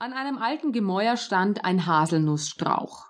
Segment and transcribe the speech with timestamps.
[0.00, 3.06] An einem alten Gemäuer stand ein Haselnussstrauch.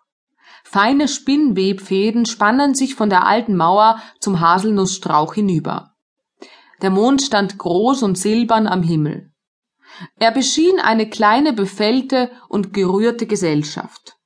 [0.65, 5.95] Feine Spinnwebfäden spannen sich von der alten Mauer zum Haselnussstrauch hinüber.
[6.83, 9.33] Der Mond stand groß und silbern am Himmel.
[10.19, 14.17] Er beschien eine kleine befällte und gerührte Gesellschaft.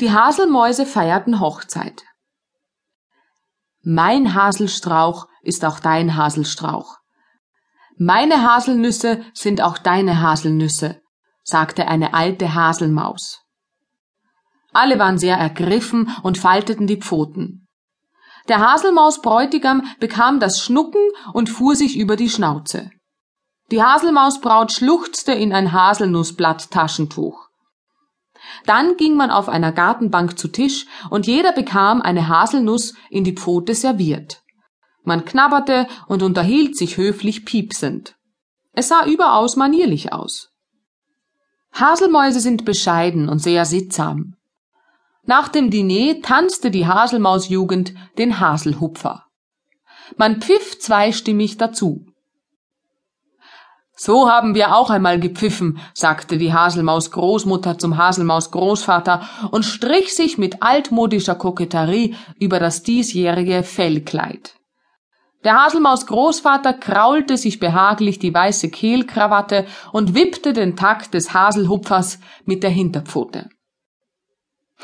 [0.00, 2.02] Die Haselmäuse feierten Hochzeit.
[3.82, 6.96] Mein Haselstrauch ist auch dein Haselstrauch.
[7.96, 11.00] Meine Haselnüsse sind auch deine Haselnüsse,
[11.46, 13.42] sagte eine alte Haselmaus.
[14.72, 17.68] Alle waren sehr ergriffen und falteten die Pfoten.
[18.48, 21.00] Der Haselmausbräutigam bekam das Schnucken
[21.32, 22.90] und fuhr sich über die Schnauze.
[23.70, 27.46] Die Haselmausbraut schluchzte in ein Haselnussblatt-Taschentuch.
[28.64, 33.34] Dann ging man auf einer Gartenbank zu Tisch und jeder bekam eine Haselnuss in die
[33.34, 34.42] Pfote serviert.
[35.04, 38.16] Man knabberte und unterhielt sich höflich piepsend.
[38.72, 40.55] Es sah überaus manierlich aus.
[41.78, 44.34] Haselmäuse sind bescheiden und sehr sittsam.
[45.24, 49.24] Nach dem Diner tanzte die Haselmausjugend den Haselhupfer.
[50.16, 52.06] Man pfiff zweistimmig dazu.
[53.94, 60.14] So haben wir auch einmal gepfiffen, sagte die Haselmaus Großmutter zum Haselmaus Großvater und strich
[60.14, 64.54] sich mit altmodischer Koketterie über das diesjährige Fellkleid.
[65.46, 72.18] Der Haselmaus Großvater kraulte sich behaglich die weiße Kehlkrawatte und wippte den Takt des Haselhupfers
[72.46, 73.48] mit der Hinterpfote.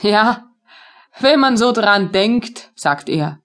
[0.02, 0.44] Ja,
[1.18, 3.40] wenn man so dran denkt, sagt er.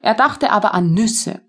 [0.00, 1.40] Er dachte aber an Nüsse.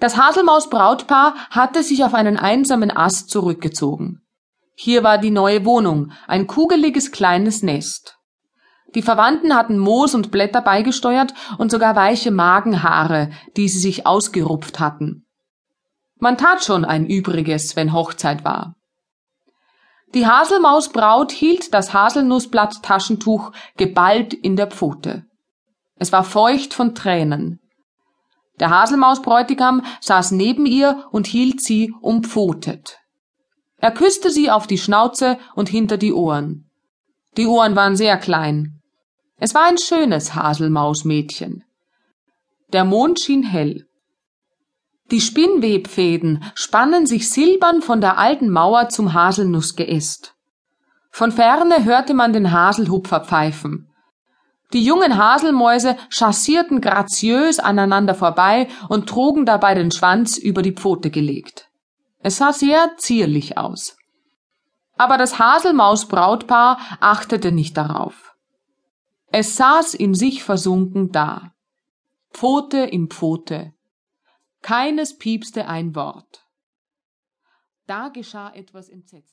[0.00, 4.26] Das Haselmaus-Brautpaar hatte sich auf einen einsamen Ast zurückgezogen.
[4.74, 8.18] Hier war die neue Wohnung, ein kugeliges kleines Nest.
[8.94, 14.78] Die Verwandten hatten Moos und Blätter beigesteuert und sogar weiche Magenhaare, die sie sich ausgerupft
[14.78, 15.26] hatten.
[16.18, 18.76] Man tat schon ein Übriges, wenn Hochzeit war.
[20.14, 25.24] Die Haselmausbraut hielt das Haselnussblatt-Taschentuch geballt in der Pfote.
[25.96, 27.60] Es war feucht von Tränen.
[28.60, 33.00] Der Haselmausbräutigam saß neben ihr und hielt sie umpfotet.
[33.78, 36.70] Er küsste sie auf die Schnauze und hinter die Ohren.
[37.36, 38.80] Die Ohren waren sehr klein.
[39.38, 41.64] Es war ein schönes Haselmausmädchen.
[42.72, 43.86] Der Mond schien hell.
[45.10, 50.34] Die Spinnwebfäden spannen sich silbern von der alten Mauer zum Haselnussgeäst.
[51.10, 53.90] Von ferne hörte man den Haselhupfer pfeifen.
[54.72, 61.10] Die jungen Haselmäuse chassierten graziös aneinander vorbei und trugen dabei den Schwanz über die Pfote
[61.10, 61.68] gelegt.
[62.18, 63.96] Es sah sehr zierlich aus.
[64.96, 68.33] Aber das Haselmausbrautpaar achtete nicht darauf.
[69.36, 71.56] Es saß in sich versunken da.
[72.30, 73.74] Pfote in Pfote.
[74.62, 76.46] Keines piepste ein Wort.
[77.88, 79.22] Da geschah etwas entsetzliches.